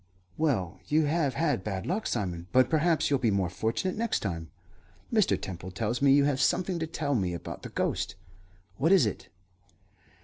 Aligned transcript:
"Well, 0.35 0.79
you 0.87 1.05
have 1.05 1.35
had 1.35 1.63
bad 1.63 1.85
luck, 1.85 2.07
Simon; 2.07 2.47
but 2.51 2.71
perhaps 2.71 3.11
you'll 3.11 3.19
be 3.19 3.29
more 3.29 3.51
fortunate 3.51 3.95
next 3.95 4.21
time. 4.21 4.49
Mr. 5.13 5.39
Temple 5.39 5.69
tells 5.69 6.01
me 6.01 6.11
you 6.11 6.23
have 6.25 6.41
something 6.41 6.79
to 6.79 6.87
tell 6.87 7.13
me 7.13 7.35
about 7.35 7.61
the 7.61 7.69
ghost. 7.69 8.15
What 8.77 8.91
is 8.91 9.05
it?" 9.05 9.29